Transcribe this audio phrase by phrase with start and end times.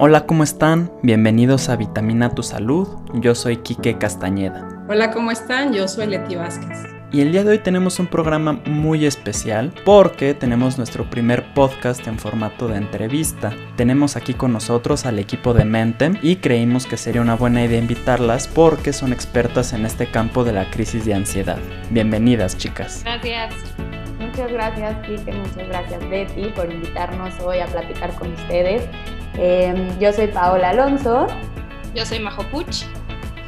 [0.00, 0.92] Hola, ¿cómo están?
[1.02, 2.86] Bienvenidos a Vitamina Tu Salud.
[3.14, 4.86] Yo soy Quique Castañeda.
[4.88, 5.72] Hola, ¿cómo están?
[5.72, 6.86] Yo soy Leti Vázquez.
[7.10, 12.06] Y el día de hoy tenemos un programa muy especial porque tenemos nuestro primer podcast
[12.06, 13.52] en formato de entrevista.
[13.74, 17.80] Tenemos aquí con nosotros al equipo de Mentem y creímos que sería una buena idea
[17.80, 21.58] invitarlas porque son expertas en este campo de la crisis de ansiedad.
[21.90, 23.02] Bienvenidas, chicas.
[23.02, 23.52] Gracias.
[24.20, 25.32] Muchas gracias, Kike.
[25.32, 28.82] Muchas gracias, Betty, por invitarnos hoy a platicar con ustedes.
[29.36, 31.26] Em, yo soy Paola Alonso.
[31.94, 32.84] Yo soy Majo Puch.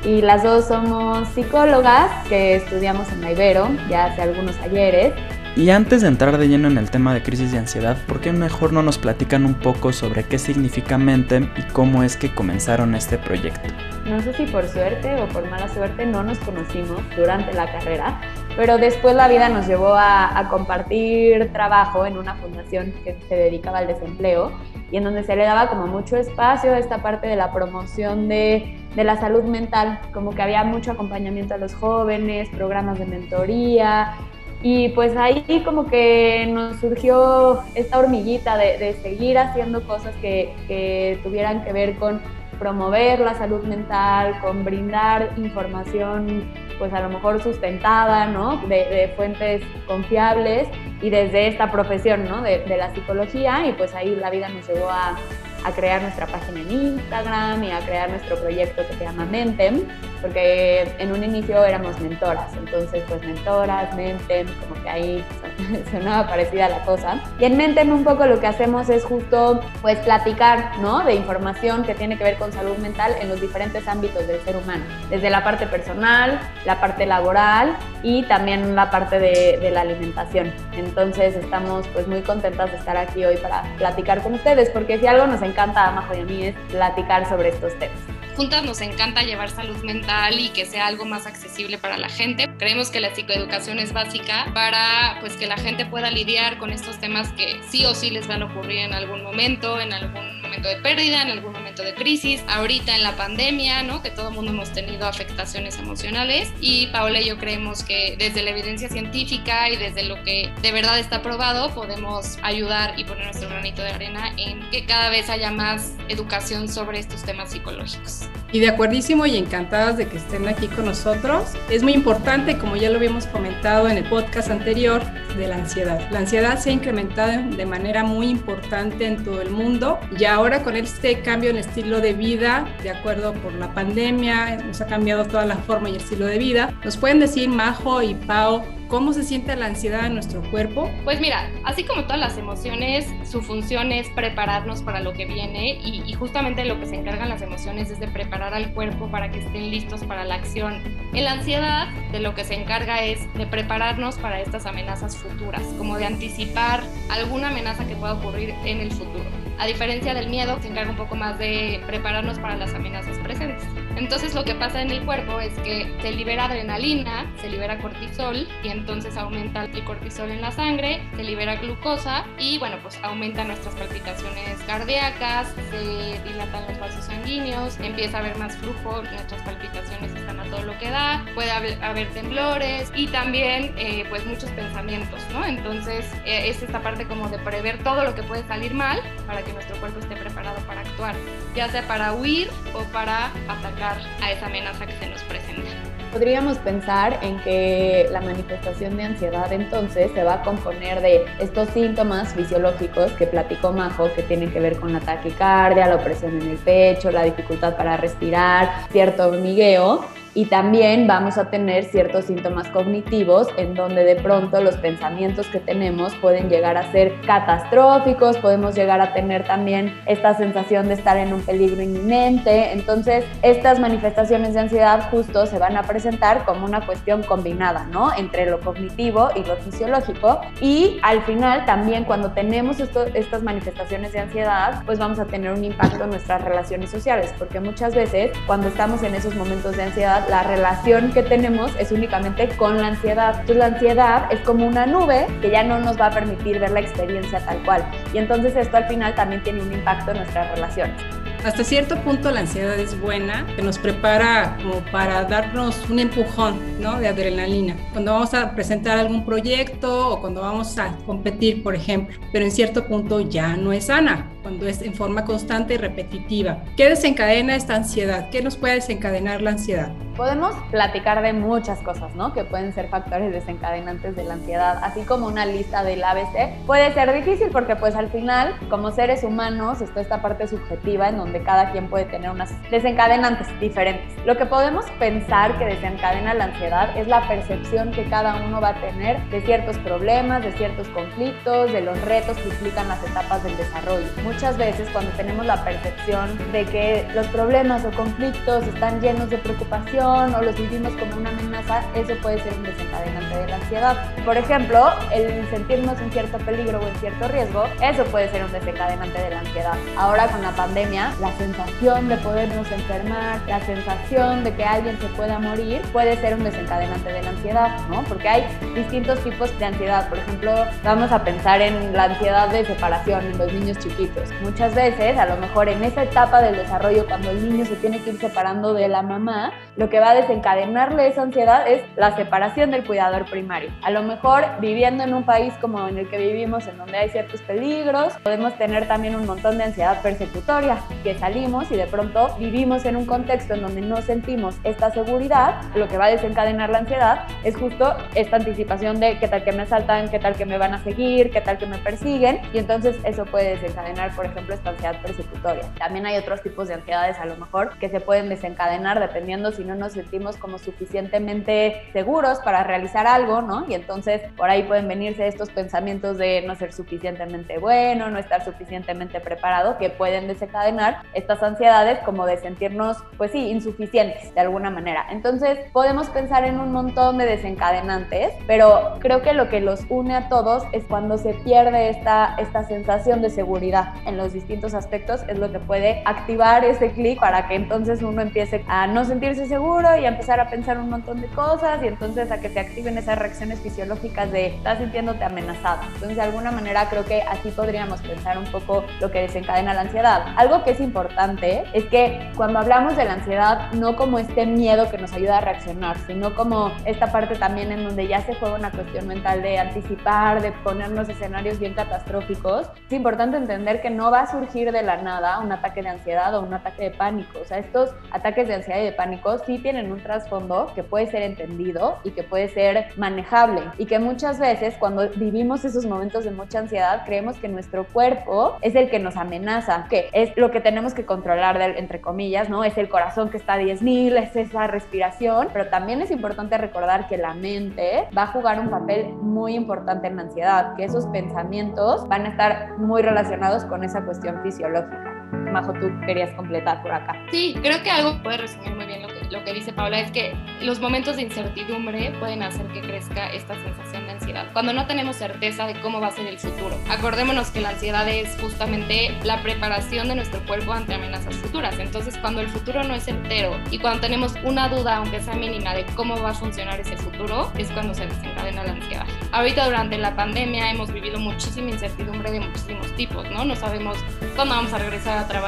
[0.05, 5.13] Y las dos somos psicólogas que estudiamos en la Ibero ya hace algunos ayeres.
[5.57, 8.33] Y antes de entrar de lleno en el tema de crisis de ansiedad, ¿por qué
[8.33, 12.95] mejor no nos platican un poco sobre qué significa Mentem y cómo es que comenzaron
[12.95, 13.69] este proyecto?
[14.07, 18.21] No sé si por suerte o por mala suerte no nos conocimos durante la carrera,
[18.57, 23.35] pero después la vida nos llevó a, a compartir trabajo en una fundación que se
[23.35, 24.53] dedicaba al desempleo
[24.91, 28.29] y en donde se le daba como mucho espacio a esta parte de la promoción
[28.29, 33.07] de, de, la salud mental, como que había mucho acompañamiento a los jóvenes, programas de
[33.07, 34.15] mentoría.
[34.63, 40.55] Y pues ahí como que nos surgió esta hormiguita de, de seguir haciendo cosas que,
[40.69, 42.21] que tuvieran que ver con
[42.61, 46.45] promover la salud mental, con brindar información
[46.79, 48.59] pues a lo mejor sustentada, ¿no?
[48.69, 50.69] De, de fuentes confiables
[51.03, 52.43] y desde esta profesión, ¿no?
[52.43, 55.17] De, la psicología y pues ahí la vida nos llevó a,
[55.65, 59.87] a crear nuestra página en Instagram y a crear nuestro proyecto que se llama Mentem,
[60.21, 65.25] porque en un inicio éramos mentoras, entonces pues mentoras, Mentem, como que ahí
[65.91, 67.21] sonaba parecida la cosa.
[67.39, 71.05] Y en Mentem un poco lo que hacemos es justo pues platicar, ¿no?
[71.05, 74.57] De información que tiene que ver con salud mental en los diferentes ámbitos del ser
[74.57, 80.53] humano, desde la parte personal, la parte laboral y también la parte de, la alimentación.
[80.73, 85.07] Entonces estamos pues muy contentas de estar aquí hoy para platicar con ustedes, porque si
[85.07, 88.20] algo nos encanta a Majo y a mí es platicar sobre estos temas.
[88.41, 92.49] Juntas nos encanta llevar salud mental y que sea algo más accesible para la gente.
[92.59, 96.99] Creemos que la psicoeducación es básica para pues que la gente pueda lidiar con estos
[96.99, 100.71] temas que sí o sí les van a ocurrir en algún momento, en algún momento
[100.71, 104.03] de pérdida, en algún momento de crisis, ahorita en la pandemia, ¿no?
[104.03, 108.43] Que todo el mundo hemos tenido afectaciones emocionales y Paola y yo creemos que desde
[108.43, 113.25] la evidencia científica y desde lo que de verdad está probado podemos ayudar y poner
[113.25, 118.29] nuestro granito de arena en que cada vez haya más educación sobre estos temas psicológicos.
[118.53, 121.53] Y de acuerdísimo y encantadas de que estén aquí con nosotros.
[121.71, 125.03] Es muy importante, como ya lo habíamos comentado en el podcast anterior,
[125.37, 126.11] de la ansiedad.
[126.11, 127.21] La ansiedad se ha incrementado
[127.57, 131.61] de manera muy importante en todo el mundo y ahora con este cambio en el
[131.71, 135.93] estilo de vida, de acuerdo por la pandemia, nos ha cambiado toda la forma y
[135.93, 136.75] el estilo de vida.
[136.85, 140.91] ¿Nos pueden decir, Majo y Pau, ¿Cómo se siente la ansiedad en nuestro cuerpo?
[141.05, 145.79] Pues mira, así como todas las emociones, su función es prepararnos para lo que viene
[145.81, 149.31] y, y, justamente lo que se encargan las emociones es de preparar al cuerpo para
[149.31, 150.83] que estén listos para la acción.
[151.15, 155.63] En la ansiedad, de lo que se encarga es de prepararnos para estas amenazas futuras,
[155.79, 159.40] como de anticipar alguna amenaza que pueda ocurrir en el futuro.
[159.61, 163.63] A diferencia del miedo, se encarga un poco más de prepararnos para las amenazas presentes.
[164.01, 168.49] Entonces lo que pasa en el cuerpo es que se libera adrenalina, se libera cortisol
[168.65, 173.45] y entonces aumenta el cortisol en la sangre, se libera glucosa y bueno, pues aumenta
[173.45, 180.15] nuestras palpitaciones cardíacas, se dilatan los vasos sanguíneos, empieza a haber más flujo, nuestras palpitaciones
[180.15, 185.21] están a todo lo que da, puede haber, temblores y también eh, pues muchos pensamientos,
[185.35, 185.45] ¿no?
[185.45, 189.43] Entonces eh, es esta parte como de prever todo lo que puede salir mal para
[189.43, 191.15] que nuestro cuerpo esté preparado para actuar,
[191.55, 193.90] ya sea para huir o para atacar
[194.21, 195.69] a esa amenaza que se nos presenta.
[196.13, 201.69] Podríamos pensar en que la manifestación de ansiedad entonces se va a componer de estos
[201.69, 206.51] síntomas fisiológicos que platicó Majo, que tienen que ver con la taquicardia, la opresión en
[206.51, 210.05] el pecho, la dificultad para respirar, cierto hormigueo,
[210.35, 215.59] y también vamos a tener ciertos síntomas cognitivos en donde de pronto los pensamientos que
[215.59, 221.17] tenemos pueden llegar a ser catastróficos, podemos llegar a tener también esta sensación de estar
[221.17, 222.73] en un peligro inminente.
[222.73, 228.13] Entonces, estas manifestaciones de ansiedad justo se van a presentar como una cuestión combinada, ¿no?
[228.17, 230.41] Entre lo cognitivo y lo fisiológico.
[230.61, 235.53] Y al final también cuando tenemos esto, estas manifestaciones de ansiedad, pues vamos a tener
[235.53, 239.85] un impacto en nuestras relaciones sociales, porque muchas veces cuando estamos en esos momentos de
[239.85, 243.33] ansiedad, la relación que tenemos es únicamente con la ansiedad.
[243.41, 246.71] Entonces la ansiedad es como una nube que ya no nos va a permitir ver
[246.71, 247.85] la experiencia tal cual.
[248.13, 251.01] Y entonces esto al final también tiene un impacto en nuestras relaciones.
[251.45, 256.59] Hasta cierto punto la ansiedad es buena, que nos prepara como para darnos un empujón
[256.81, 257.01] ¿no?
[257.01, 257.77] de adrenalina.
[257.93, 262.51] Cuando vamos a presentar algún proyecto o cuando vamos a competir, por ejemplo, pero en
[262.51, 266.63] cierto punto ya no es sana cuando es en forma constante y repetitiva.
[266.77, 268.29] ¿Qué desencadena esta ansiedad?
[268.31, 269.93] ¿Qué nos puede desencadenar la ansiedad?
[270.21, 272.35] Podemos platicar de muchas cosas, ¿no?
[272.35, 276.63] Que pueden ser factores desencadenantes de la ansiedad, así como una lista del ABC.
[276.67, 281.17] Puede ser difícil porque pues al final, como seres humanos, está esta parte subjetiva en
[281.17, 284.15] donde cada quien puede tener unas desencadenantes diferentes.
[284.27, 288.69] Lo que podemos pensar que desencadena la ansiedad es la percepción que cada uno va
[288.69, 293.43] a tener de ciertos problemas, de ciertos conflictos, de los retos que implican las etapas
[293.43, 294.07] del desarrollo.
[294.23, 299.39] Muchas veces cuando tenemos la percepción de que los problemas o conflictos están llenos de
[299.39, 304.15] preocupación, o los vivimos como una amenaza, eso puede ser un desencadenante de la ansiedad.
[304.25, 308.53] Por ejemplo, el sentirnos en cierto peligro o en cierto riesgo, eso puede ser un
[308.53, 309.75] desencadenante de la ansiedad.
[309.97, 315.07] Ahora con la pandemia, la sensación de podernos enfermar, la sensación de que alguien se
[315.09, 318.03] pueda morir, puede ser un desencadenante de la ansiedad, ¿no?
[318.05, 320.09] Porque hay distintos tipos de ansiedad.
[320.09, 320.53] Por ejemplo,
[320.83, 324.31] vamos a pensar en la ansiedad de separación en los niños chiquitos.
[324.43, 328.03] Muchas veces, a lo mejor en esa etapa del desarrollo, cuando el niño se tiene
[328.03, 332.17] que ir separando de la mamá, lo que va a desencadenarle esa ansiedad es la
[332.17, 333.71] separación del cuidador primario.
[333.83, 337.11] A lo mejor viviendo en un país como en el que vivimos, en donde hay
[337.11, 342.35] ciertos peligros, podemos tener también un montón de ansiedad persecutoria, que salimos y de pronto
[342.39, 346.71] vivimos en un contexto en donde no sentimos esta seguridad, lo que va a desencadenar
[346.71, 350.47] la ansiedad es justo esta anticipación de qué tal que me asaltan, qué tal que
[350.47, 354.27] me van a seguir, qué tal que me persiguen, y entonces eso puede desencadenar, por
[354.27, 355.65] ejemplo, esta ansiedad persecutoria.
[355.79, 359.65] También hay otros tipos de ansiedades a lo mejor que se pueden desencadenar dependiendo si
[359.65, 363.65] no nos sentimos como suficientemente seguros para realizar algo, ¿no?
[363.69, 368.45] Y entonces por ahí pueden venirse estos pensamientos de no ser suficientemente bueno, no estar
[368.45, 374.71] suficientemente preparado, que pueden desencadenar estas ansiedades como de sentirnos, pues sí, insuficientes de alguna
[374.71, 375.07] manera.
[375.11, 380.15] Entonces podemos pensar en un montón de desencadenantes, pero creo que lo que los une
[380.15, 385.23] a todos es cuando se pierde esta, esta sensación de seguridad en los distintos aspectos,
[385.29, 389.47] es lo que puede activar ese clic para que entonces uno empiece a no sentirse
[389.47, 392.59] seguro y a empezar a pensar un montón de cosas y entonces a que se
[392.59, 395.83] activen esas reacciones fisiológicas de estás sintiéndote amenazado.
[395.95, 399.83] Entonces de alguna manera creo que así podríamos pensar un poco lo que desencadena la
[399.83, 400.35] ansiedad.
[400.37, 404.91] Algo que es importante es que cuando hablamos de la ansiedad no como este miedo
[404.91, 408.57] que nos ayuda a reaccionar, sino como esta parte también en donde ya se juega
[408.57, 412.69] una cuestión mental de anticipar, de ponernos escenarios bien catastróficos.
[412.87, 416.35] Es importante entender que no va a surgir de la nada un ataque de ansiedad
[416.35, 417.39] o un ataque de pánico.
[417.41, 421.07] O sea, estos ataques de ansiedad y de pánico sí tienen un trasfondo que puede
[421.07, 426.25] ser entendido y que puede ser manejable y que muchas veces cuando vivimos esos momentos
[426.25, 430.51] de mucha ansiedad creemos que nuestro cuerpo es el que nos amenaza, que es lo
[430.51, 432.65] que tenemos que controlar entre comillas, ¿no?
[432.65, 437.09] Es el corazón que está a 10.000, es esa respiración, pero también es importante recordar
[437.09, 441.07] que la mente va a jugar un papel muy importante en la ansiedad, que esos
[441.09, 445.20] pensamientos van a estar muy relacionados con esa cuestión fisiológica.
[445.51, 447.17] Majo, tú querías completar por acá.
[447.31, 450.11] Sí, creo que algo puede resumir muy bien lo que, lo que dice Paula, es
[450.11, 454.87] que los momentos de incertidumbre pueden hacer que crezca esta sensación de ansiedad, cuando no
[454.87, 456.77] tenemos certeza de cómo va a ser el futuro.
[456.89, 462.17] Acordémonos que la ansiedad es justamente la preparación de nuestro cuerpo ante amenazas futuras, entonces
[462.19, 465.85] cuando el futuro no es entero y cuando tenemos una duda, aunque sea mínima, de
[465.95, 469.07] cómo va a funcionar ese futuro, es cuando se desencadena la ansiedad.
[469.33, 473.45] Ahorita durante la pandemia hemos vivido muchísima incertidumbre de muchísimos tipos, ¿no?
[473.45, 473.99] No sabemos
[474.37, 475.40] cuándo vamos a regresar a trabajar,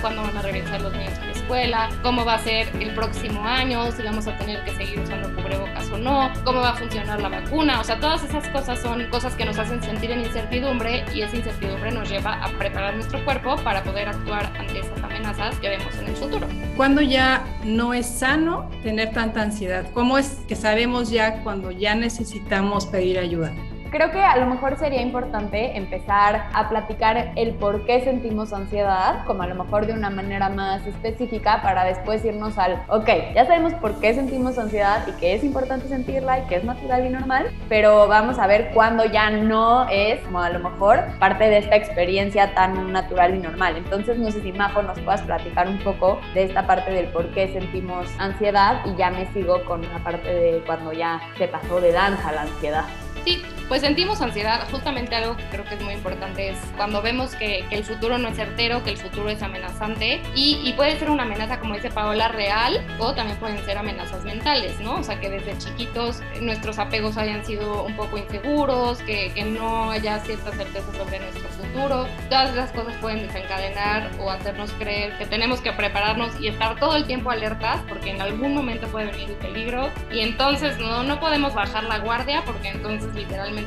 [0.00, 3.42] cuándo van a regresar los niños a la escuela, cómo va a ser el próximo
[3.44, 7.20] año, si vamos a tener que seguir usando cubrebocas o no, cómo va a funcionar
[7.20, 11.04] la vacuna, o sea, todas esas cosas son cosas que nos hacen sentir en incertidumbre
[11.14, 15.58] y esa incertidumbre nos lleva a preparar nuestro cuerpo para poder actuar ante esas amenazas
[15.60, 16.46] que vemos en el futuro.
[16.76, 19.86] Cuando ya no es sano tener tanta ansiedad?
[19.92, 23.52] ¿Cómo es que sabemos ya cuando ya necesitamos pedir ayuda?
[23.90, 29.24] Creo que a lo mejor sería importante empezar a platicar el por qué sentimos ansiedad,
[29.24, 33.46] como a lo mejor de una manera más específica, para después irnos al, ok, ya
[33.46, 37.08] sabemos por qué sentimos ansiedad y que es importante sentirla y que es natural y
[37.08, 41.58] normal, pero vamos a ver cuándo ya no es, como a lo mejor, parte de
[41.58, 43.76] esta experiencia tan natural y normal.
[43.78, 47.32] Entonces, no sé si Majo nos puedas platicar un poco de esta parte del por
[47.32, 51.80] qué sentimos ansiedad y ya me sigo con la parte de cuando ya se pasó
[51.80, 52.84] de danza la ansiedad.
[53.24, 54.66] Sí, pues sentimos ansiedad.
[54.70, 58.28] Justamente algo que creo que es muy importante es cuando vemos que, el futuro no
[58.28, 61.90] es certero, que el futuro es amenazante y, y, puede ser una amenaza, como dice
[61.90, 64.96] Paola, real o también pueden ser amenazas mentales, ¿no?
[64.96, 69.90] O sea, que desde chiquitos nuestros apegos hayan sido un poco inseguros, que, que no
[69.90, 72.06] haya cierta certeza sobre nuestro futuro.
[72.28, 76.96] Todas esas cosas pueden desencadenar o hacernos creer que tenemos que prepararnos y estar todo
[76.96, 81.20] el tiempo alertas porque en algún momento puede venir el peligro y entonces no, no
[81.20, 83.57] podemos bajar la guardia porque entonces literalmente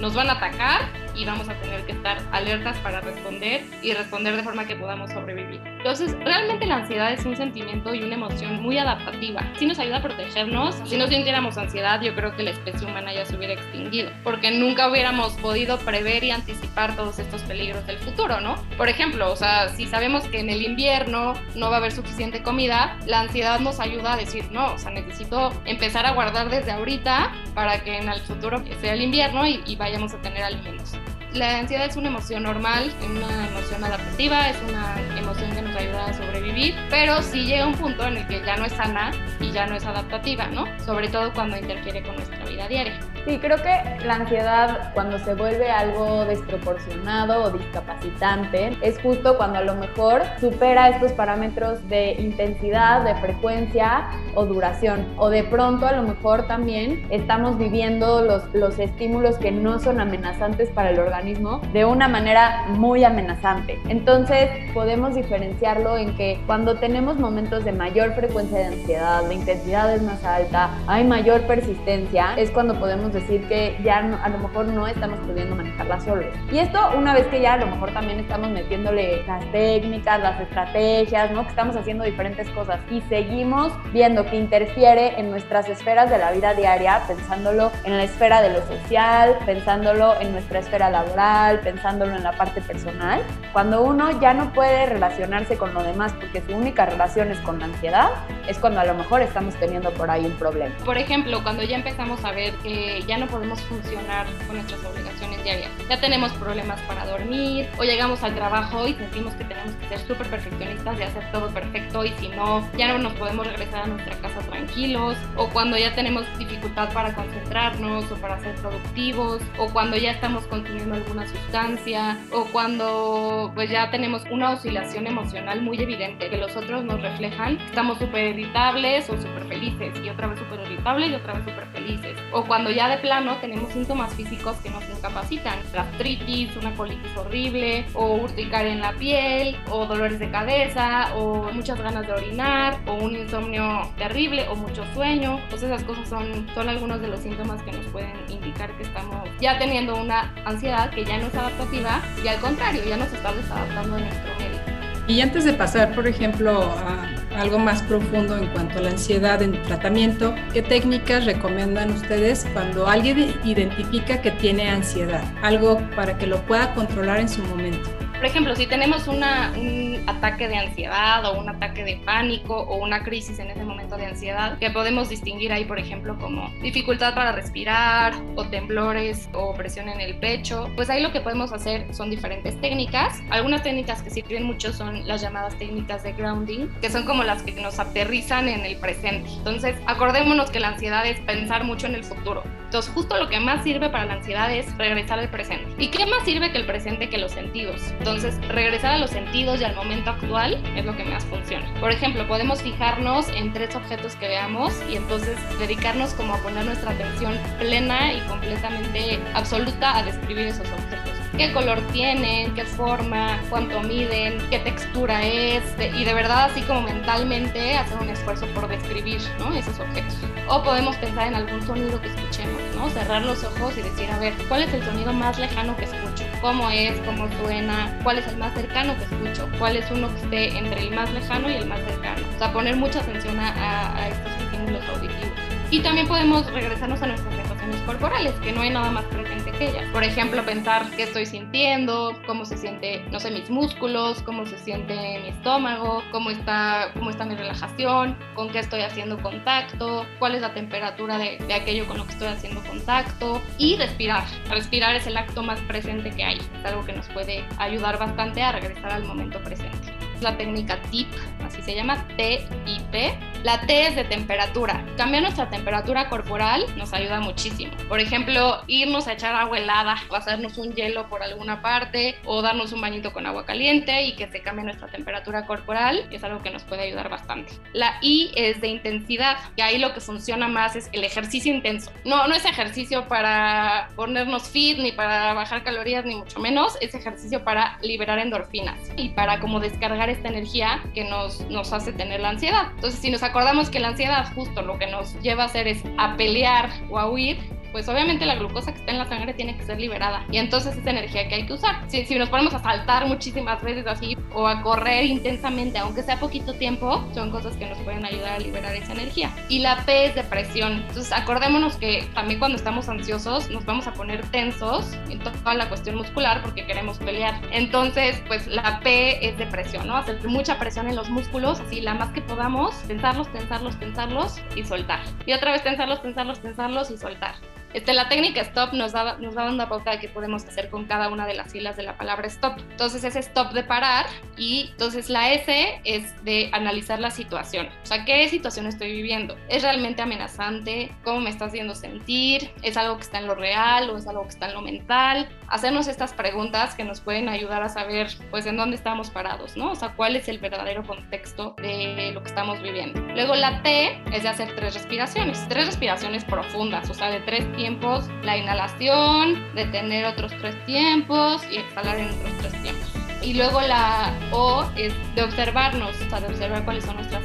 [0.00, 4.36] nos van a atacar y vamos a tener que estar alertas para responder y responder
[4.36, 5.60] de forma que podamos sobrevivir.
[5.64, 9.42] Entonces, realmente la ansiedad es un sentimiento y una emoción muy adaptativa.
[9.58, 13.12] Si nos ayuda a protegernos, si no sintiéramos ansiedad, yo creo que la especie humana
[13.12, 17.98] ya se hubiera extinguido, porque nunca hubiéramos podido prever y anticipar todos estos peligros del
[17.98, 18.54] futuro, ¿no?
[18.76, 22.42] Por ejemplo, o sea, si sabemos que en el invierno no va a haber suficiente
[22.42, 26.72] comida, la ansiedad nos ayuda a decir, no, o sea, necesito empezar a guardar desde
[26.72, 30.96] ahorita para que en el futuro sea el invierno y, y vayamos a tener alimentos.
[31.34, 36.06] La ansiedad es una emoción normal, una emoción adaptativa, es una emoción que nos ayuda
[36.06, 39.50] a sobrevivir, pero sí llega un punto en el que ya no es sana y
[39.50, 40.66] ya no es adaptativa, ¿no?
[40.84, 43.00] Sobre todo cuando interfiere con nuestra vida diaria.
[43.24, 49.60] Sí, creo que la ansiedad cuando se vuelve algo desproporcionado o discapacitante es justo cuando
[49.60, 55.06] a lo mejor supera estos parámetros de intensidad, de frecuencia o duración.
[55.18, 60.00] O de pronto a lo mejor también estamos viviendo los, los estímulos que no son
[60.00, 63.78] amenazantes para el organismo de una manera muy amenazante.
[63.88, 69.94] Entonces podemos diferenciarlo en que cuando tenemos momentos de mayor frecuencia de ansiedad, de intensidad
[69.94, 74.66] es más alta, hay mayor persistencia, es cuando podemos decir que ya a lo mejor
[74.66, 76.26] no estamos pudiendo manejarla solos.
[76.50, 80.40] Y esto una vez que ya a lo mejor también estamos metiéndole las técnicas, las
[80.40, 81.42] estrategias, ¿no?
[81.44, 86.32] Que estamos haciendo diferentes cosas y seguimos viendo que interfiere en nuestras esferas de la
[86.32, 92.14] vida diaria, pensándolo en la esfera de lo social, pensándolo en nuestra esfera laboral, pensándolo
[92.16, 93.22] en la parte personal.
[93.52, 97.58] Cuando uno ya no puede relacionarse con lo demás porque su única relación es con
[97.58, 98.10] la ansiedad,
[98.48, 100.74] es cuando a lo mejor estamos teniendo por ahí un problema.
[100.84, 105.42] Por ejemplo, cuando ya empezamos a ver que ya no podemos funcionar con nuestras obligaciones
[105.44, 105.70] diarias.
[105.88, 109.98] Ya tenemos problemas para dormir o llegamos al trabajo y sentimos que tenemos que ser
[110.06, 113.86] súper perfeccionistas y hacer todo perfecto y si no, ya no nos podemos regresar a
[113.86, 119.68] nuestra casa tranquilos o cuando ya tenemos dificultad para concentrarnos o para ser productivos o
[119.68, 125.80] cuando ya estamos consumiendo alguna sustancia o cuando pues ya tenemos una oscilación emocional muy
[125.80, 130.38] evidente que los otros nos reflejan, estamos súper irritables o súper felices y otra vez
[130.38, 134.56] súper irritables y otra vez súper felices o cuando ya de plano tenemos síntomas físicos
[134.58, 140.30] que nos incapacitan, gastritis, una colitis horrible, o urticaria en la piel, o dolores de
[140.30, 145.40] cabeza, o muchas ganas de orinar, o un insomnio terrible, o mucho sueño.
[145.50, 149.28] Pues esas cosas son, son algunos de los síntomas que nos pueden indicar que estamos
[149.40, 153.32] ya teniendo una ansiedad que ya no es adaptativa y al contrario, ya nos está
[153.32, 154.60] desadaptando de nuestro medio.
[155.08, 159.42] Y antes de pasar, por ejemplo, a algo más profundo en cuanto a la ansiedad
[159.42, 165.24] en tratamiento, ¿qué técnicas recomiendan ustedes cuando alguien identifica que tiene ansiedad?
[165.42, 167.90] Algo para que lo pueda controlar en su momento.
[168.14, 172.76] Por ejemplo, si tenemos una, un ataque de ansiedad o un ataque de pánico o
[172.76, 177.14] una crisis en ese momento de ansiedad, que podemos distinguir ahí, por ejemplo, como dificultad
[177.14, 181.92] para respirar o temblores o presión en el pecho, pues ahí lo que podemos hacer
[181.94, 183.20] son diferentes técnicas.
[183.30, 187.42] Algunas técnicas que sirven mucho son las llamadas técnicas de grounding, que son como las
[187.42, 189.30] que nos aterrizan en el presente.
[189.30, 192.42] Entonces, acordémonos que la ansiedad es pensar mucho en el futuro.
[192.72, 195.70] Entonces, justo lo que más sirve para la ansiedad es regresar al presente.
[195.76, 197.82] ¿Y qué más sirve que el presente que los sentidos?
[197.98, 201.66] Entonces, regresar a los sentidos y al momento actual es lo que más funciona.
[201.80, 206.64] Por ejemplo, podemos fijarnos en tres objetos que veamos y entonces dedicarnos como a poner
[206.64, 211.01] nuestra atención plena y completamente absoluta a describir esos objetos
[211.36, 216.82] qué color tienen, qué forma, cuánto miden, qué textura es, y de verdad así como
[216.82, 219.54] mentalmente hacer un esfuerzo por describir ¿no?
[219.54, 220.16] esos objetos.
[220.48, 222.90] O podemos pensar en algún sonido que escuchemos, ¿no?
[222.90, 226.24] cerrar los ojos y decir, a ver, ¿cuál es el sonido más lejano que escucho?
[226.40, 226.98] ¿Cómo es?
[227.00, 227.98] ¿Cómo suena?
[228.02, 229.48] ¿Cuál es el más cercano que escucho?
[229.58, 232.26] ¿Cuál es uno que esté entre el más lejano y el más cercano?
[232.34, 235.32] O sea, poner mucha atención a, a estos estímulos auditivos.
[235.70, 239.70] Y también podemos regresarnos a nuestras sensaciones corporales, que no hay nada más presente que
[239.70, 239.88] ellas.
[239.92, 244.58] Por ejemplo, pensar qué estoy sintiendo, cómo se siente, no sé, mis músculos, cómo se
[244.58, 250.34] siente mi estómago, cómo está, cómo está mi relajación, con qué estoy haciendo contacto, cuál
[250.34, 254.24] es la temperatura de, de aquello con lo que estoy haciendo contacto y respirar.
[254.48, 256.38] Respirar es el acto más presente que hay.
[256.38, 259.92] Es algo que nos puede ayudar bastante a regresar al momento presente
[260.22, 261.08] la técnica TIP,
[261.44, 263.31] así se llama, TIP.
[263.42, 264.84] La T es de temperatura.
[264.96, 267.72] Cambiar nuestra temperatura corporal nos ayuda muchísimo.
[267.88, 272.40] Por ejemplo, irnos a echar agua helada o hacernos un hielo por alguna parte o
[272.40, 276.40] darnos un bañito con agua caliente y que se cambie nuestra temperatura corporal es algo
[276.40, 277.52] que nos puede ayudar bastante.
[277.72, 281.90] La I es de intensidad, y ahí lo que funciona más es el ejercicio intenso.
[282.04, 286.94] No, no es ejercicio para ponernos fit ni para bajar calorías ni mucho menos, es
[286.94, 292.20] ejercicio para liberar endorfinas y para como descargar esta energía que nos, nos hace tener
[292.20, 292.68] la ansiedad.
[292.76, 295.82] Entonces, si nos acordamos que la ansiedad justo lo que nos lleva a hacer es
[295.96, 297.38] a pelear o a huir,
[297.72, 300.76] pues obviamente la glucosa que está en la sangre tiene que ser liberada y entonces
[300.76, 301.82] es energía que hay que usar.
[301.88, 306.18] Si, si nos ponemos a saltar muchísimas veces así o a correr intensamente, aunque sea
[306.18, 309.34] poquito tiempo, son cosas que nos pueden ayudar a liberar esa energía.
[309.48, 310.84] Y la P es depresión.
[310.88, 315.68] Entonces acordémonos que también cuando estamos ansiosos nos vamos a poner tensos en toda la
[315.68, 317.40] cuestión muscular porque queremos pelear.
[317.50, 319.96] Entonces, pues la P es depresión, ¿no?
[319.96, 324.64] Hacer mucha presión en los músculos, así la más que podamos, tensarlos, tensarlos, tensarlos y
[324.64, 325.00] soltar.
[325.26, 327.34] Y otra vez tensarlos, tensarlos, tensarlos y soltar.
[327.74, 330.84] Este, la técnica stop nos da, nos da una pauta de qué podemos hacer con
[330.84, 332.58] cada una de las filas de la palabra stop.
[332.70, 337.68] Entonces es stop de parar y entonces la S es de analizar la situación.
[337.82, 339.36] O sea, ¿qué situación estoy viviendo?
[339.48, 340.92] ¿Es realmente amenazante?
[341.04, 342.50] ¿Cómo me está haciendo sentir?
[342.62, 345.28] ¿Es algo que está en lo real o es algo que está en lo mental?
[345.52, 349.72] Hacernos estas preguntas que nos pueden ayudar a saber pues en dónde estamos parados, ¿no?
[349.72, 353.02] O sea, cuál es el verdadero contexto de lo que estamos viviendo.
[353.14, 357.52] Luego la T es de hacer tres respiraciones, tres respiraciones profundas, o sea, de tres
[357.52, 362.90] tiempos la inhalación, detener otros tres tiempos y exhalar en otros tres tiempos.
[363.20, 367.22] Y luego la O es de observarnos, o sea, de observar cuáles son nuestras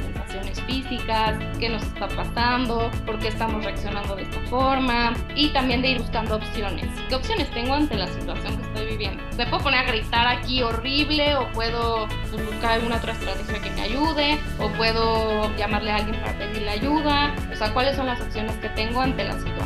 [0.48, 5.82] sensaciones físicas, qué nos está pasando, por qué estamos reaccionando de esta forma y también
[5.82, 6.86] de ir buscando opciones.
[7.08, 9.22] ¿Qué opciones tengo ante la situación que estoy viviendo?
[9.36, 13.82] ¿Me puedo poner a gritar aquí horrible o puedo buscar alguna otra estrategia que me
[13.82, 17.34] ayude o puedo llamarle a alguien para pedirle ayuda?
[17.52, 19.57] O sea, ¿cuáles son las opciones que tengo ante la situación?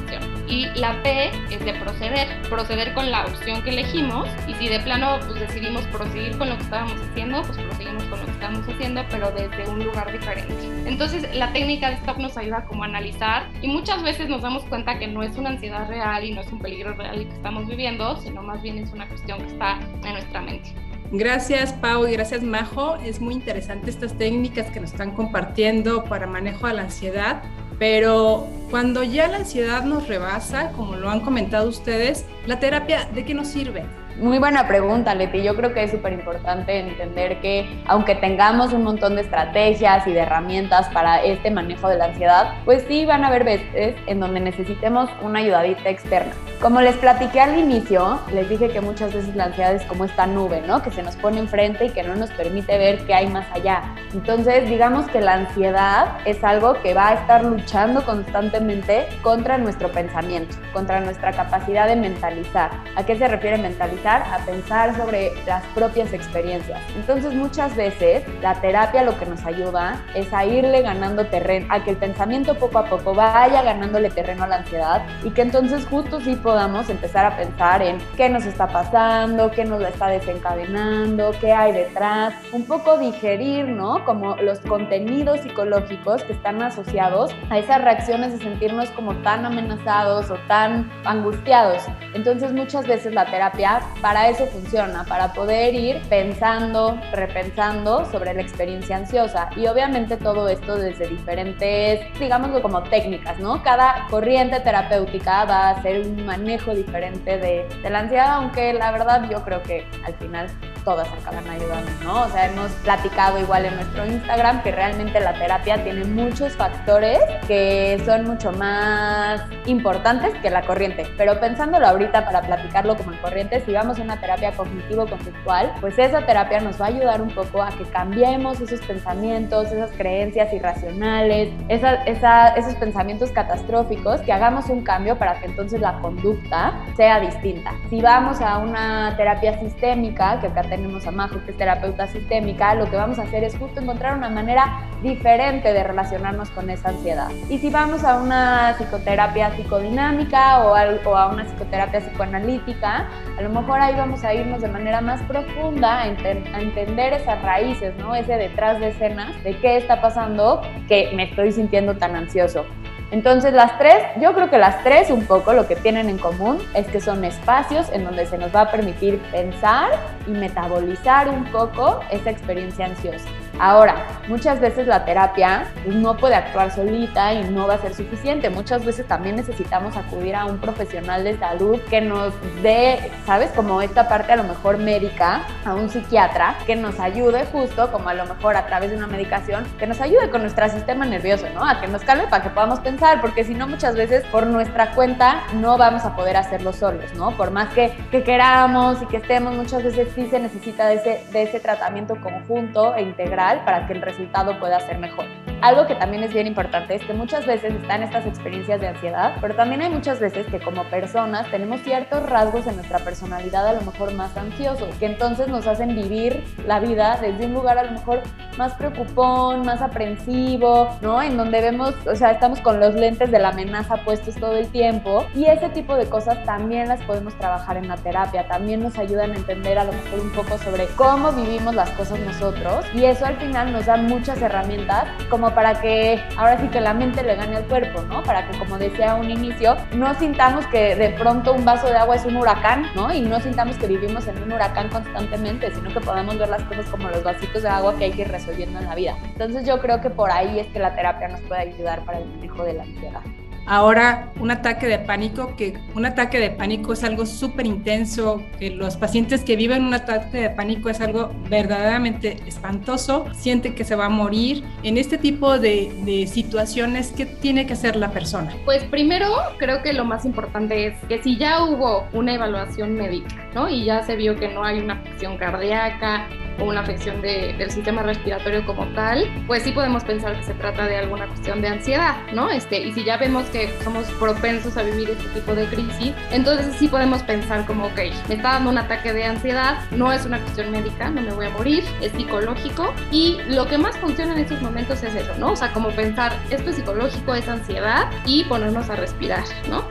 [0.53, 4.81] Y la P es de proceder, proceder con la opción que elegimos y si de
[4.81, 8.69] plano pues decidimos proseguir con lo que estábamos haciendo, pues proseguimos con lo que estábamos
[8.69, 10.55] haciendo, pero desde un lugar diferente.
[10.85, 14.63] Entonces la técca de stop nos ayuda como a analizar y muchas veces nos damos
[14.65, 17.67] cuenta que no es una ansiedad real y no es un peligro real que estamos
[17.67, 20.75] viviendo, sino más bien es una cuestión que está en nuestra mente.
[21.13, 22.97] Gracias Pau y gracias Majo.
[22.97, 27.43] Es muy interesante estas técnicas que nos están compartiendo para manejo de la ansiedad.
[27.83, 33.25] Pero cuando ya la ansiedad nos rebasa, como lo han comentado ustedes, ¿la terapia de
[33.25, 33.83] qué nos sirve?
[34.19, 35.43] Muy buena pregunta, Leti.
[35.43, 40.13] Yo creo que es súper importante entender que aunque tengamos un montón de estrategias y
[40.13, 44.21] de herramientas para este manejo de la ansiedad, pues sí van a haber veces en
[44.21, 46.33] donde necesitemos una ayudadita externa.
[46.61, 50.27] Como les platiqué al inicio, les dije que muchas veces la ansiedad es como esta
[50.27, 50.83] nube, ¿no?
[50.83, 53.83] Que se nos pone enfrente y que no nos permite ver qué hay más allá.
[54.13, 59.91] Entonces, digamos que la ansiedad es algo que va a estar luchando constantemente contra nuestro
[59.91, 62.71] pensamiento, contra nuestra capacidad de mentalizar.
[62.95, 64.02] ¿A qué se refiere mentalizar?
[64.07, 66.81] A pensar sobre las propias experiencias.
[66.97, 71.85] Entonces muchas veces la terapia lo que nos ayuda es a irle ganando terreno, a
[71.85, 75.87] que el pensamiento poco a poco vaya ganándole terreno a la ansiedad y que entonces
[75.87, 80.09] justo sí podamos empezar a pensar en qué nos está pasando, qué nos lo está
[80.09, 84.05] desencadenando, qué hay detrás, un poco digerir, ¿no?
[84.05, 90.31] Como los contenidos psicológicos que están asociados a esas reacciones de sentirnos como tan amenazados
[90.31, 91.83] o tan angustiados.
[92.15, 98.43] Entonces muchas veces la terapia para eso funciona, para poder ir pensando, repensando sobre la
[98.43, 99.51] experiencia ansiosa.
[99.57, 103.63] Y obviamente todo esto desde diferentes, digámoslo como técnicas, ¿no?
[103.63, 108.93] Cada corriente terapéutica va a hacer un manejo diferente de, de la ansiedad, aunque la
[108.93, 110.49] verdad yo creo que al final
[110.85, 112.23] todas acaban ayudando, ¿no?
[112.23, 117.19] O sea, hemos platicado igual en nuestro Instagram que realmente la terapia tiene muchos factores
[117.47, 121.07] que son mucho más importantes que la corriente.
[121.17, 125.99] Pero pensándolo ahorita para platicarlo como en corriente, si vamos a una terapia cognitivo-conductual, pues
[125.99, 130.53] esa terapia nos va a ayudar un poco a que cambiemos esos pensamientos, esas creencias
[130.53, 137.73] irracionales, esos pensamientos catastróficos, que hagamos un cambio para que entonces la conducta sea distinta.
[137.91, 142.89] Si vamos a una terapia sistémica, que tenemos a Majo, que es terapeuta sistémica, lo
[142.89, 147.29] que vamos a hacer es justo encontrar una manera diferente de relacionarnos con esa ansiedad.
[147.51, 153.07] Y si vamos a una psicoterapia psicodinámica o a, una psicoterapia psicoanalítica,
[153.37, 157.93] a lo mejor ahí vamos a irnos de manera más profunda a, entender esas raíces.
[158.17, 162.65] Ese detrás de escenas de qué está pasando que me estoy sintiendo tan ansioso.
[163.13, 166.59] Entonces las tres, yo creo que las tres un poco lo que tienen en común
[166.75, 169.91] es que son espacios en donde se nos va a permitir pensar
[170.27, 173.29] y metabolizar un poco esa experiencia ansiosa.
[173.63, 173.95] Ahora,
[174.27, 178.51] muchas veces la terapia pues, no puede actuar solita y no va a ser suficiente.
[178.51, 183.53] Muchas veces también necesitamos acudir a un profesional de salud que nos dé, ¿sabes?
[183.53, 188.09] Como esta parte a lo mejor médica, a un psiquiatra que nos ayude justo, como
[188.09, 191.47] a lo mejor a través de una medicación, que nos ayude con nuestro sistema nervioso,
[191.55, 191.65] ¿no?
[191.65, 194.91] A que nos calme para que podamos pensar, porque si no muchas veces por nuestra
[194.97, 197.31] cuenta no vamos a poder hacerlo solos, ¿no?
[197.37, 201.25] Por más que, que queramos y que estemos, muchas veces sí se necesita de ese,
[201.31, 205.27] de ese tratamiento conjunto e integral para que el resultado pueda ser mejor.
[205.63, 209.37] Algo que también es bien importante es que muchas veces están estas experiencias de ansiedad,
[209.41, 213.73] pero también hay muchas veces que como personas tenemos ciertos rasgos en nuestra personalidad a
[213.75, 217.85] lo mejor más ansiosos, que entonces nos hacen vivir la vida desde un lugar a
[217.85, 218.23] lo mejor
[218.59, 221.23] más preocupón, más aprensivo, ¿no?
[221.23, 224.67] En donde vemos, o sea, estamos con los lentes de la amenaza puestos todo el
[224.69, 228.99] tiempo y ese tipo de cosas también las podemos trabajar en la terapia, también nos
[228.99, 233.05] ayudan a entender a lo mejor un poco sobre cómo vivimos las cosas nosotros y
[233.05, 237.23] eso al final nos da muchas herramientas como para que ahora sí que la mente
[237.23, 238.23] le gane al cuerpo, ¿no?
[238.23, 242.17] Para que como decía un inicio, no sintamos que de pronto un vaso de agua
[242.17, 243.13] es un huracán, ¿no?
[243.13, 246.87] Y no sintamos que vivimos en un huracán constantemente, sino que podamos ver las cosas
[246.87, 249.17] como los vasitos de agua que hay que ir resolviendo en la vida.
[249.25, 252.27] Entonces yo creo que por ahí es que la terapia nos puede ayudar para el
[252.27, 253.21] manejo de la ansiedad.
[253.67, 258.71] Ahora, un ataque de pánico, que un ataque de pánico es algo súper intenso, que
[258.71, 263.95] los pacientes que viven un ataque de pánico es algo verdaderamente espantoso, siente que se
[263.95, 264.65] va a morir.
[264.83, 268.53] En este tipo de, de situaciones, ¿qué tiene que hacer la persona?
[268.65, 273.49] Pues primero, creo que lo más importante es que si ya hubo una evaluación médica,
[273.55, 273.69] ¿no?
[273.69, 276.27] Y ya se vio que no hay una afección cardíaca,
[276.59, 280.87] o una afección del sistema respiratorio como tal, pues sí podemos pensar que se trata
[280.87, 282.51] de alguna cuestión de ansiedad, ¿no?
[282.51, 286.75] Este, y si ya vemos que somos propensos a vivir este tipo de crisis, entonces
[286.79, 290.39] sí podemos pensar como, ok, me está dando un ataque de ansiedad, no es una
[290.41, 294.41] cuestión médica, no me voy a morir, es psicológico y lo que más funciona en
[294.41, 295.53] estos momentos es eso, ¿no?
[295.53, 299.85] O sea, como pensar, esto es psicológico, es ansiedad y ponernos a respirar, ¿no?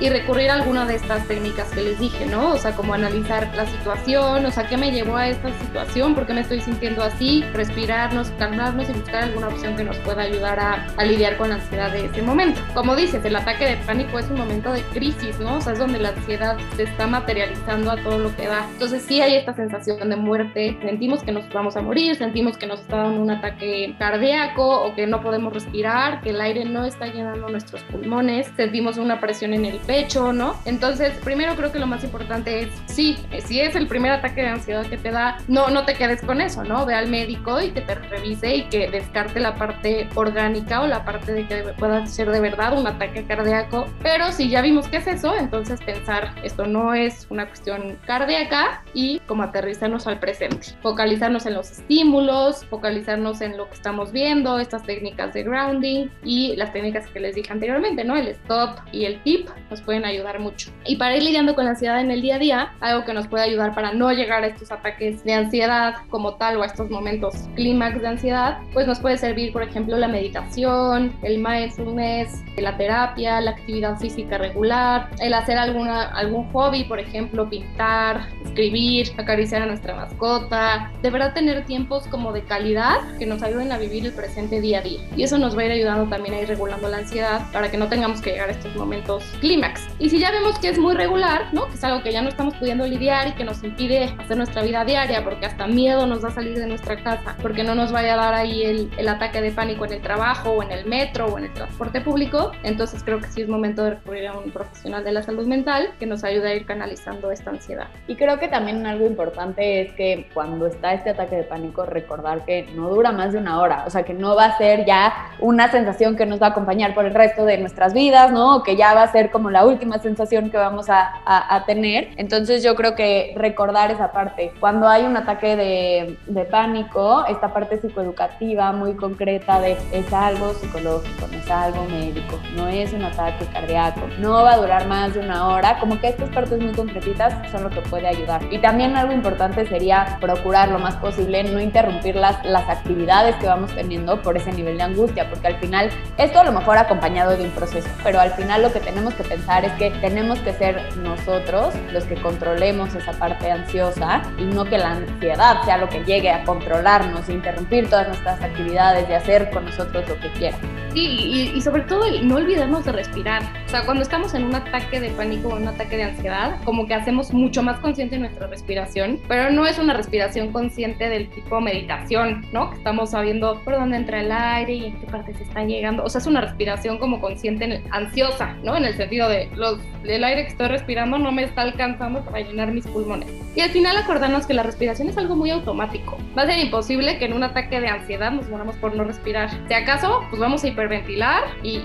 [0.00, 2.52] Y recurrir a alguna de estas técnicas que les dije, ¿no?
[2.52, 6.14] O sea, como analizar la situación, o sea, ¿qué me llevó a esta situación?
[6.14, 7.44] ¿Por qué me estoy sintiendo así?
[7.52, 11.56] Respirarnos, calmarnos y buscar alguna opción que nos pueda ayudar a, a lidiar con la
[11.56, 12.60] ansiedad de ese momento.
[12.74, 15.56] Como dices, el ataque de pánico es un momento de crisis, ¿no?
[15.56, 18.66] O sea, es donde la ansiedad se está materializando a todo lo que da.
[18.72, 22.66] Entonces sí hay esta sensación de muerte, sentimos que nos vamos a morir, sentimos que
[22.66, 26.84] nos está dando un ataque cardíaco o que no podemos respirar, que el aire no
[26.84, 30.54] está llenando nuestros pulmones, sentimos una presión en el pecho, ¿no?
[30.66, 34.46] Entonces, primero creo que lo más importante es, sí, si es el primer ataque de
[34.46, 36.86] ansiedad que te da, no, no te quedes con eso, ¿no?
[36.86, 41.04] Ve al médico y que te revise y que descarte la parte orgánica o la
[41.04, 43.88] parte de que pueda ser de verdad un ataque cardíaco.
[44.00, 48.84] Pero si ya vimos que es eso, entonces pensar, esto no es una cuestión cardíaca
[48.94, 50.68] y como aterrizarnos al presente.
[50.82, 56.54] Focalizarnos en los estímulos, focalizarnos en lo que estamos viendo, estas técnicas de grounding y
[56.54, 58.16] las técnicas que les dije anteriormente, ¿no?
[58.16, 60.70] El stop y el tip nos pueden ayudar mucho.
[60.84, 63.26] Y para ir lidiando con la ansiedad en el día a día, algo que nos
[63.28, 66.90] puede ayudar para no llegar a estos ataques de ansiedad como tal o a estos
[66.90, 72.76] momentos clímax de ansiedad, pues nos puede servir, por ejemplo, la meditación, el mindfulness, la
[72.76, 79.62] terapia, la actividad física regular, el hacer alguna, algún hobby, por ejemplo, pintar, escribir, acariciar
[79.62, 84.04] a nuestra mascota, de verdad tener tiempos como de calidad que nos ayuden a vivir
[84.04, 85.00] el presente día a día.
[85.16, 87.78] Y eso nos va a ir ayudando también a ir regulando la ansiedad para que
[87.78, 89.86] no tengamos que llegar a estos momentos clímax.
[89.98, 91.66] Y si ya vemos que es muy regular, ¿no?
[91.68, 94.62] Que es algo que ya no estamos pudiendo lidiar y que nos impide hacer nuestra
[94.62, 98.14] vida diaria porque hasta miedo nos da salir de nuestra casa, porque no nos vaya
[98.14, 101.26] a dar ahí el, el ataque de pánico en el trabajo o en el metro
[101.26, 104.50] o en el transporte público, entonces creo que sí es momento de recurrir a un
[104.50, 107.88] profesional de la salud mental que nos ayude a ir canalizando esta ansiedad.
[108.08, 112.44] Y creo que también algo importante es que cuando está este ataque de pánico, recordar
[112.44, 115.12] que no dura más de una hora, o sea, que no va a ser ya
[115.38, 118.56] una sensación que nos va a acompañar por el resto de nuestras vidas, ¿no?
[118.56, 121.64] O que ya va a ser como la última sensación que vamos a, a, a
[121.66, 122.08] tener.
[122.16, 124.52] Entonces yo creo que recordar esa parte.
[124.58, 130.54] Cuando hay un ataque de, de pánico, esta parte psicoeducativa muy concreta de es algo
[130.54, 135.14] psicológico, no es algo médico, no es un ataque cardíaco, no va a durar más
[135.14, 138.29] de una hora, como que estas partes muy concretitas son lo que puede ayudar.
[138.50, 142.36] Y también algo importante sería procurar lo más posible no interrumpir las,
[142.68, 146.52] actividades que vamos teniendo por ese nivel de angustia, porque al final, esto a lo
[146.52, 149.90] mejor acompañado de un proceso, pero al final lo que tenemos que pensar es que
[150.00, 155.62] tenemos que ser nosotros los que controlemos esa parte ansiosa y no que la ansiedad
[155.64, 160.18] sea lo que llegue a controlarnos, interrumpir todas nuestras actividades y hacer con nosotros lo
[160.20, 160.56] que quiera.
[160.92, 163.42] Sí, y, y, sobre todo no olvidarnos de respirar.
[163.66, 166.86] O sea, cuando estamos en un ataque de pánico o un ataque de ansiedad, como
[166.86, 171.60] que hacemos mucho más consciente nuestra respiración, pero no es una respiración consciente del tipo
[171.60, 172.70] meditación, ¿no?
[172.70, 176.04] Que estamos sabiendo por dónde entra el aire y en qué parte se está llegando.
[176.04, 178.76] O sea, es una respiración como consciente, ansiosa, ¿no?
[178.76, 182.40] En el sentido de los, el aire que estoy respirando no me está alcanzando para
[182.40, 183.30] llenar mis pulmones.
[183.54, 186.16] Y al final acordarnos que la respiración es algo muy automático.
[186.36, 189.50] Va a ser imposible que en un ataque de ansiedad nos moramos por no respirar.
[189.68, 191.76] Si acaso, pues vamos a hiperventilar y,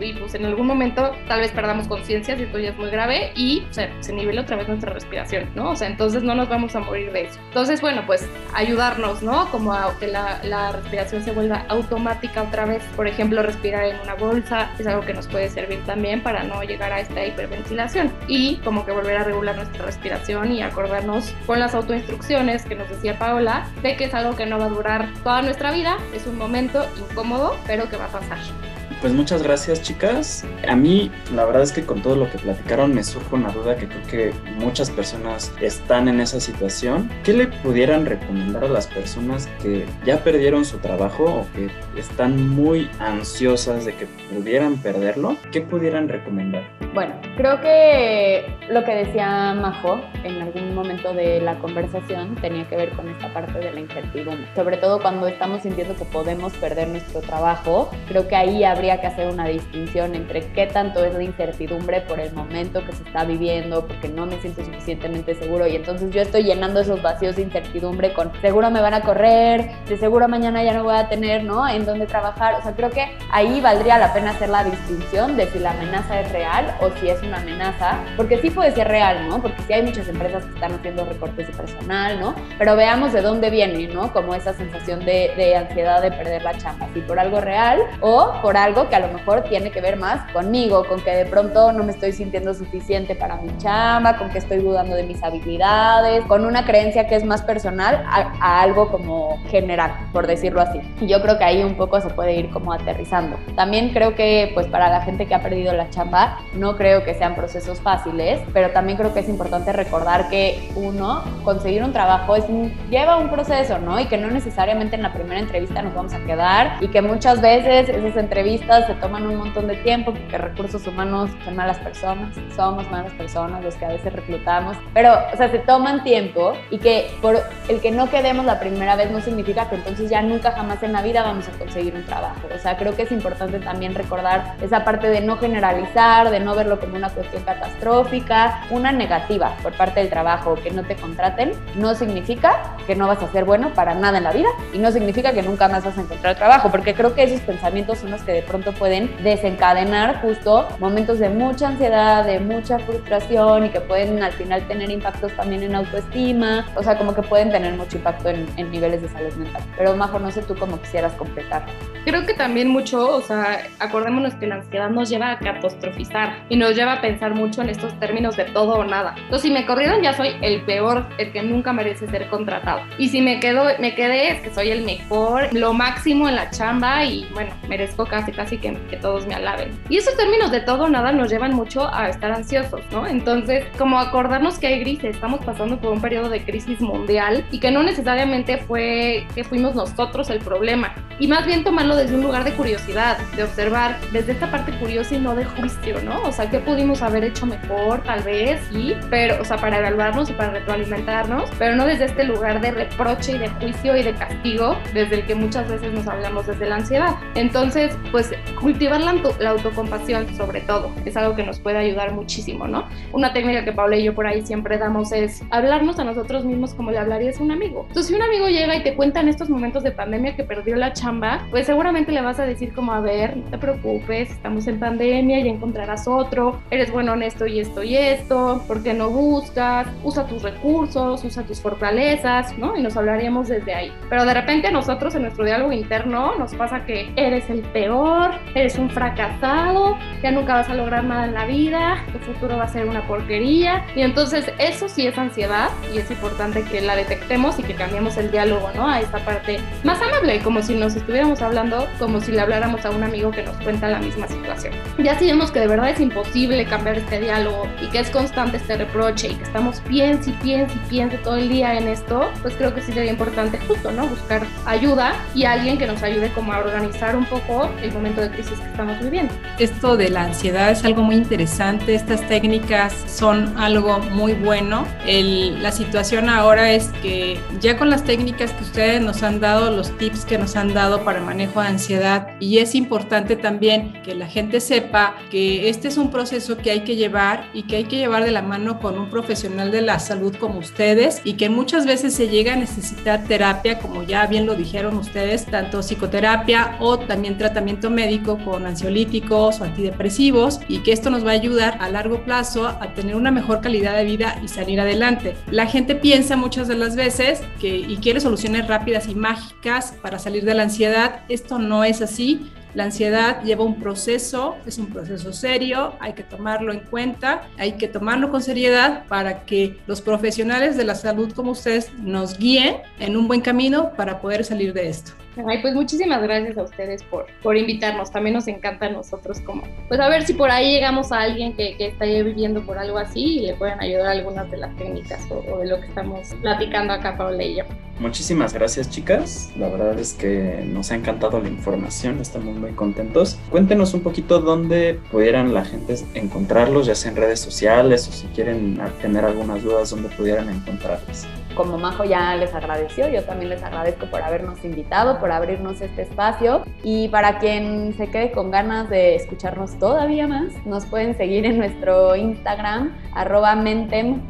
[0.00, 3.32] y, pues en algún momento tal vez perdamos conciencia si esto ya es muy grave
[3.34, 5.70] y se, se nivela otra vez nuestra respiración, ¿no?
[5.70, 7.38] O sea, entonces no nos vamos a morir de eso.
[7.48, 9.50] Entonces, bueno, pues ayudarnos, ¿no?
[9.50, 12.82] Como a que la, la respiración se vuelva automática otra vez.
[12.96, 16.62] Por ejemplo, respirar en una bolsa es algo que nos puede servir también para no
[16.62, 21.58] llegar a esta hiperventilación y como que volver a regular nuestra respiración y acordarnos con
[21.58, 25.08] las autoinstrucciones que nos decía Paola de que es algo que no va a durar
[25.22, 28.27] toda nuestra vida, es un momento incómodo, pero que va a pasar.
[28.28, 28.77] passagem.
[29.00, 30.44] Pues muchas gracias chicas.
[30.68, 33.76] A mí la verdad es que con todo lo que platicaron me surge una duda
[33.76, 37.08] que creo que muchas personas están en esa situación.
[37.22, 42.48] ¿Qué le pudieran recomendar a las personas que ya perdieron su trabajo o que están
[42.48, 45.36] muy ansiosas de que pudieran perderlo?
[45.52, 46.64] ¿Qué pudieran recomendar?
[46.92, 52.76] Bueno, creo que lo que decía Majo en algún momento de la conversación tenía que
[52.76, 54.48] ver con esta parte de la incertidumbre.
[54.56, 59.06] Sobre todo cuando estamos sintiendo que podemos perder nuestro trabajo, creo que ahí habría que
[59.06, 63.24] hacer una distinción entre qué tanto es la incertidumbre por el momento que se está
[63.24, 67.42] viviendo, porque no me siento suficientemente seguro y entonces yo estoy llenando esos vacíos de
[67.42, 71.44] incertidumbre con seguro me van a correr, de seguro mañana ya no voy a tener,
[71.44, 71.68] ¿no?
[71.68, 72.54] En dónde trabajar.
[72.54, 76.20] O sea, creo que ahí valdría la pena hacer la distinción de si la amenaza
[76.20, 79.40] es real o si es una amenaza, porque sí puede ser real, ¿no?
[79.40, 82.34] Porque sí hay muchas empresas que están haciendo recortes de personal, ¿no?
[82.58, 84.12] Pero veamos de dónde viene, ¿no?
[84.12, 88.32] Como esa sensación de, de ansiedad de perder la chamba, si por algo real o
[88.42, 91.72] por algo que a lo mejor tiene que ver más conmigo, con que de pronto
[91.72, 96.24] no me estoy sintiendo suficiente para mi chamba, con que estoy dudando de mis habilidades,
[96.26, 100.80] con una creencia que es más personal a, a algo como general, por decirlo así.
[101.00, 103.36] Y yo creo que ahí un poco se puede ir como aterrizando.
[103.56, 107.14] También creo que pues para la gente que ha perdido la chamba, no creo que
[107.14, 112.36] sean procesos fáciles, pero también creo que es importante recordar que uno, conseguir un trabajo
[112.36, 112.44] es
[112.90, 114.00] lleva un proceso, ¿no?
[114.00, 117.40] Y que no necesariamente en la primera entrevista nos vamos a quedar y que muchas
[117.40, 122.34] veces esas entrevistas se toman un montón de tiempo porque recursos humanos son malas personas,
[122.54, 126.78] somos malas personas los que a veces reclutamos, pero, o sea, se toman tiempo y
[126.78, 130.52] que por el que no quedemos la primera vez no significa que entonces ya nunca
[130.52, 132.40] jamás en la vida vamos a conseguir un trabajo.
[132.54, 136.54] O sea, creo que es importante también recordar esa parte de no generalizar, de no
[136.54, 141.52] verlo como una cuestión catastrófica, una negativa por parte del trabajo, que no te contraten,
[141.76, 144.90] no significa que no vas a ser bueno para nada en la vida y no
[144.90, 148.22] significa que nunca más vas a encontrar trabajo, porque creo que esos pensamientos son los
[148.22, 153.80] que de pronto pueden desencadenar justo momentos de mucha ansiedad, de mucha frustración y que
[153.80, 157.96] pueden al final tener impactos también en autoestima, o sea, como que pueden tener mucho
[157.96, 159.62] impacto en, en niveles de salud mental.
[159.76, 161.66] Pero Majo, no sé tú cómo quisieras completar.
[162.04, 166.56] Creo que también mucho, o sea, acordémonos que la ansiedad nos lleva a catastrofizar y
[166.56, 169.14] nos lleva a pensar mucho en estos términos de todo o nada.
[169.16, 172.80] Entonces, si me corrieron ya soy el peor, el que nunca merece ser contratado.
[172.96, 176.50] Y si me quedo, me quedé es que soy el mejor, lo máximo en la
[176.50, 179.78] chamba y bueno, merezco casi casi que, que todos me alaben.
[179.88, 183.06] Y esos términos de todo o nada nos llevan mucho a estar ansiosos, ¿no?
[183.06, 187.60] Entonces, como acordarnos que hay grises, estamos pasando por un periodo de crisis mundial y
[187.60, 190.94] que no necesariamente fue que fuimos nosotros el problema.
[191.20, 195.16] Y más bien tomarlo desde un lugar de curiosidad, de observar, desde esta parte curiosa
[195.16, 196.22] y no de juicio, ¿no?
[196.22, 198.60] O sea, ¿qué pudimos haber hecho mejor, tal vez?
[198.70, 202.70] Sí, pero, o sea, para evaluarnos y para retroalimentarnos, pero no desde este lugar de
[202.70, 206.66] reproche y de juicio y de castigo, desde el que muchas veces nos hablamos desde
[206.66, 207.16] la ansiedad.
[207.34, 212.66] Entonces, pues, cultivar la, la autocompasión, sobre todo, es algo que nos puede ayudar muchísimo,
[212.66, 212.86] ¿no?
[213.12, 216.74] Una técnica que Paula y yo por ahí siempre damos es hablarnos a nosotros mismos
[216.74, 217.84] como le hablarías a un amigo.
[217.88, 220.76] Entonces, si un amigo llega y te cuenta en estos momentos de pandemia que perdió
[220.76, 224.66] la chamba, pues seguramente le vas a decir como, a ver, no te preocupes, estamos
[224.66, 228.94] en pandemia, ya encontrarás otro, eres bueno en esto y esto y esto, ¿por qué
[228.94, 229.86] no buscas?
[230.02, 232.76] Usa tus recursos, usa tus fortalezas, ¿no?
[232.76, 233.92] Y nos hablaríamos desde ahí.
[234.08, 238.17] Pero de repente nosotros en nuestro diálogo interno nos pasa que eres el peor,
[238.54, 242.64] eres un fracasado, ya nunca vas a lograr nada en la vida, tu futuro va
[242.64, 243.84] a ser una porquería.
[243.94, 248.16] Y entonces eso sí es ansiedad y es importante que la detectemos y que cambiemos
[248.16, 248.88] el diálogo, ¿no?
[248.88, 252.90] A esta parte más amable, como si nos estuviéramos hablando, como si le habláramos a
[252.90, 254.74] un amigo que nos cuenta la misma situación.
[254.98, 258.56] Ya si vemos que de verdad es imposible cambiar este diálogo y que es constante
[258.56, 262.28] este reproche y que estamos piense y piense y piense todo el día en esto,
[262.42, 264.06] pues creo que sí sería importante justo, ¿no?
[264.06, 268.30] Buscar ayuda y alguien que nos ayude como a organizar un poco el momento de
[268.30, 269.32] crisis que estamos viviendo.
[269.58, 274.86] Esto de la ansiedad es algo muy interesante, estas técnicas son algo muy bueno.
[275.06, 279.70] El, la situación ahora es que ya con las técnicas que ustedes nos han dado,
[279.70, 284.14] los tips que nos han dado para manejo de ansiedad, y es importante también que
[284.14, 287.84] la gente sepa que este es un proceso que hay que llevar y que hay
[287.84, 291.48] que llevar de la mano con un profesional de la salud como ustedes y que
[291.48, 296.76] muchas veces se llega a necesitar terapia, como ya bien lo dijeron ustedes, tanto psicoterapia
[296.80, 301.78] o también tratamiento médico con ansiolíticos o antidepresivos y que esto nos va a ayudar
[301.80, 305.34] a largo plazo a tener una mejor calidad de vida y salir adelante.
[305.50, 310.20] La gente piensa muchas de las veces que y quiere soluciones rápidas y mágicas para
[310.20, 311.22] salir de la ansiedad.
[311.28, 312.52] Esto no es así.
[312.74, 317.72] La ansiedad lleva un proceso, es un proceso serio, hay que tomarlo en cuenta, hay
[317.72, 322.76] que tomarlo con seriedad para que los profesionales de la salud como ustedes nos guíen
[323.00, 325.12] en un buen camino para poder salir de esto.
[325.46, 328.10] Ay, pues muchísimas gracias a ustedes por, por invitarnos.
[328.10, 331.54] También nos encanta a nosotros como, pues a ver si por ahí llegamos a alguien
[331.54, 335.20] que, que está viviendo por algo así y le pueden ayudar algunas de las técnicas
[335.30, 337.64] o, de lo que estamos platicando acá, Paula y yo.
[338.00, 339.50] Muchísimas gracias, chicas.
[339.56, 343.38] La verdad es que nos ha encantado la información, estamos muy contentos.
[343.50, 348.26] Cuéntenos un poquito dónde pudieran la gente encontrarlos, ya sea en redes sociales o si
[348.28, 351.26] quieren tener algunas dudas, dónde pudieran encontrarlos
[351.58, 356.02] como Majo ya les agradeció, yo también les agradezco por habernos invitado, por abrirnos este
[356.02, 361.44] espacio y para quien se quede con ganas de escucharnos todavía más, nos pueden seguir
[361.46, 364.20] en nuestro Instagram arroba mentem.mx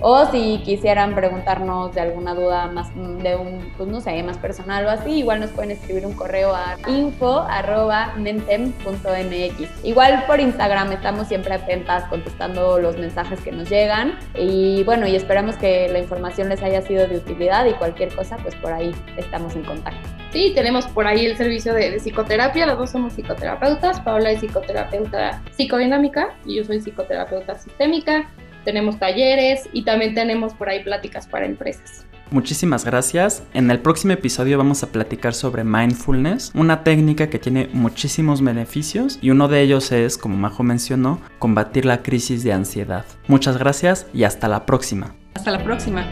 [0.00, 4.84] o si quisieran preguntarnos de alguna duda más de un, pues no sé, más personal
[4.86, 9.84] o así, igual nos pueden escribir un correo a info arroba mentem.mx.
[9.84, 15.14] Igual por Instagram estamos siempre atentas contestando los mensajes que nos llegan y bueno, y
[15.14, 18.94] esperamos que la información les haya sido de utilidad y cualquier cosa, pues por ahí
[19.16, 20.08] estamos en contacto.
[20.32, 24.40] Sí, tenemos por ahí el servicio de, de psicoterapia, las dos somos psicoterapeutas, Paola es
[24.40, 28.30] psicoterapeuta psicodinámica y yo soy psicoterapeuta sistémica,
[28.64, 32.06] tenemos talleres y también tenemos por ahí pláticas para empresas.
[32.32, 33.42] Muchísimas gracias.
[33.52, 39.18] En el próximo episodio vamos a platicar sobre mindfulness, una técnica que tiene muchísimos beneficios
[39.20, 43.04] y uno de ellos es, como Majo mencionó, combatir la crisis de ansiedad.
[43.28, 45.14] Muchas gracias y hasta la próxima.
[45.34, 46.06] Hasta la próxima.